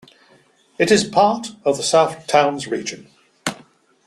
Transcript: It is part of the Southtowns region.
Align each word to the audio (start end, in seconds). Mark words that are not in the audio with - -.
It 0.79 0.89
is 0.89 1.03
part 1.03 1.49
of 1.63 1.77
the 1.77 1.83
Southtowns 1.83 2.65
region. 2.65 3.07